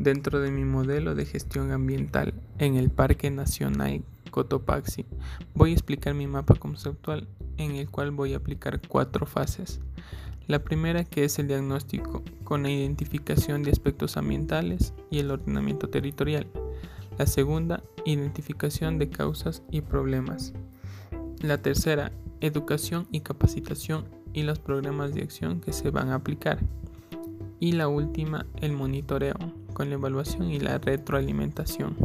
[0.00, 5.04] Dentro de mi modelo de gestión ambiental en el Parque Nacional Cotopaxi,
[5.52, 7.28] voy a explicar mi mapa conceptual
[7.58, 9.78] en el cual voy a aplicar cuatro fases.
[10.46, 15.90] La primera que es el diagnóstico con la identificación de aspectos ambientales y el ordenamiento
[15.90, 16.46] territorial.
[17.18, 20.54] La segunda, identificación de causas y problemas.
[21.42, 22.10] La tercera,
[22.40, 26.58] educación y capacitación y los programas de acción que se van a aplicar.
[27.58, 29.36] Y la última, el monitoreo
[29.80, 31.96] con la evaluación y la retroalimentación.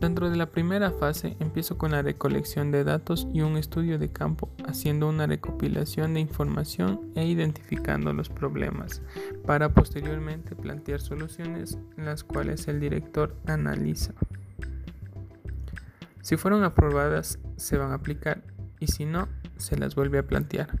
[0.00, 4.10] Dentro de la primera fase empiezo con la recolección de datos y un estudio de
[4.10, 9.02] campo, haciendo una recopilación de información e identificando los problemas,
[9.44, 14.14] para posteriormente plantear soluciones las cuales el director analiza.
[16.22, 18.42] Si fueron aprobadas, se van a aplicar
[18.80, 19.28] y si no,
[19.58, 20.80] se las vuelve a plantear.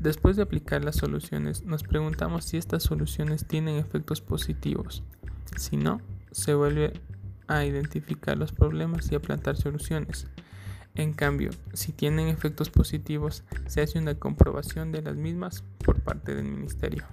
[0.00, 5.02] Después de aplicar las soluciones, nos preguntamos si estas soluciones tienen efectos positivos.
[5.58, 6.94] Si no, se vuelve
[7.48, 10.26] a identificar los problemas y a plantear soluciones.
[10.94, 16.34] En cambio, si tienen efectos positivos, se hace una comprobación de las mismas por parte
[16.34, 17.04] del Ministerio.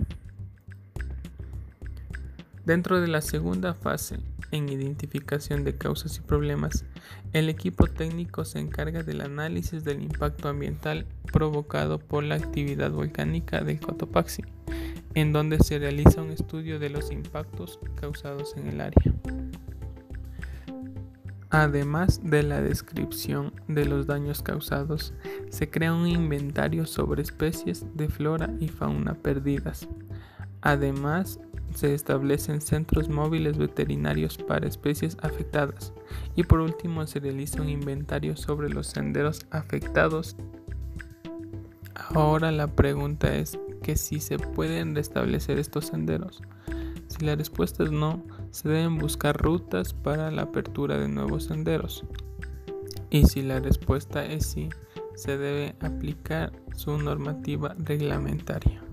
[2.68, 4.20] Dentro de la segunda fase,
[4.52, 6.84] en identificación de causas y problemas,
[7.32, 13.62] el equipo técnico se encarga del análisis del impacto ambiental provocado por la actividad volcánica
[13.62, 14.44] del Cotopaxi,
[15.14, 19.14] en donde se realiza un estudio de los impactos causados en el área.
[21.50, 25.14] Además de la descripción de los daños causados,
[25.52, 29.88] se crea un inventario sobre especies de flora y fauna perdidas.
[30.62, 31.40] Además,
[31.78, 35.94] se establecen centros móviles veterinarios para especies afectadas
[36.36, 40.36] y por último se realiza un inventario sobre los senderos afectados.
[42.16, 46.42] Ahora la pregunta es que si se pueden restablecer estos senderos.
[47.10, 52.04] Si la respuesta es no, se deben buscar rutas para la apertura de nuevos senderos.
[53.12, 54.70] Y si la respuesta es sí,
[55.14, 58.87] se debe aplicar su normativa reglamentaria.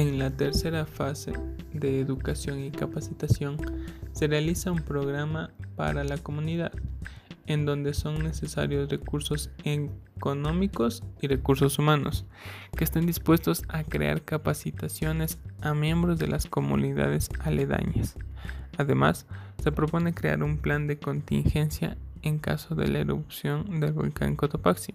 [0.00, 1.34] En la tercera fase
[1.74, 3.58] de educación y capacitación
[4.12, 6.72] se realiza un programa para la comunidad
[7.44, 12.24] en donde son necesarios recursos económicos y recursos humanos
[12.78, 18.16] que estén dispuestos a crear capacitaciones a miembros de las comunidades aledañas.
[18.78, 19.26] Además,
[19.62, 24.94] se propone crear un plan de contingencia en caso de la erupción del volcán Cotopaxi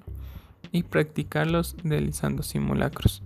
[0.72, 3.22] y practicarlos realizando simulacros.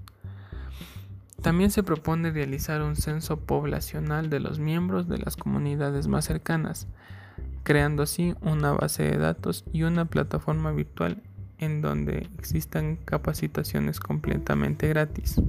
[1.42, 6.88] También se propone realizar un censo poblacional de los miembros de las comunidades más cercanas,
[7.64, 11.22] creando así una base de datos y una plataforma virtual
[11.60, 15.42] en donde existan capacitaciones completamente gratis.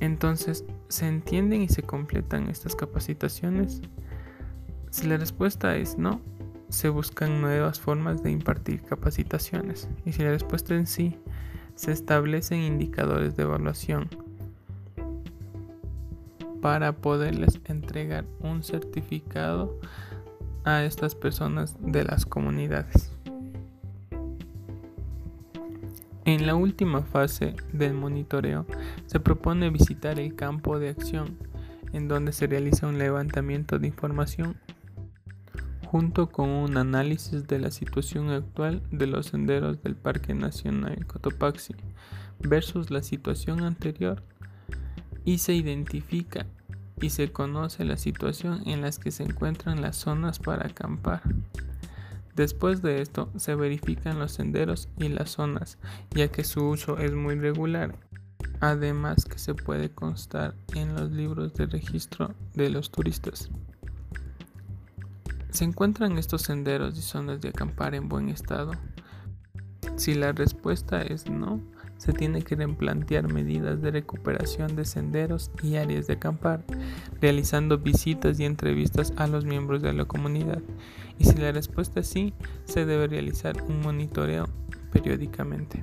[0.00, 3.80] Entonces, ¿se entienden y se completan estas capacitaciones?
[4.90, 6.20] Si la respuesta es no,
[6.68, 9.88] se buscan nuevas formas de impartir capacitaciones.
[10.04, 11.16] Y si la respuesta es sí,
[11.74, 14.08] se establecen indicadores de evaluación
[16.60, 19.78] para poderles entregar un certificado
[20.64, 23.12] a estas personas de las comunidades.
[26.24, 28.64] En la última fase del monitoreo
[29.06, 31.36] se propone visitar el campo de acción
[31.92, 34.56] en donde se realiza un levantamiento de información
[35.94, 41.76] junto con un análisis de la situación actual de los senderos del Parque Nacional Cotopaxi
[42.40, 44.20] versus la situación anterior
[45.24, 46.46] y se identifica
[47.00, 51.22] y se conoce la situación en las que se encuentran las zonas para acampar.
[52.34, 55.78] Después de esto se verifican los senderos y las zonas,
[56.10, 57.94] ya que su uso es muy regular,
[58.58, 63.48] además que se puede constar en los libros de registro de los turistas.
[65.54, 68.72] ¿Se encuentran estos senderos y zonas de acampar en buen estado?
[69.94, 71.60] Si la respuesta es no,
[71.96, 76.64] se tiene que replantear medidas de recuperación de senderos y áreas de acampar,
[77.20, 80.60] realizando visitas y entrevistas a los miembros de la comunidad.
[81.20, 82.34] Y si la respuesta es sí,
[82.64, 84.48] se debe realizar un monitoreo
[84.90, 85.78] periódicamente.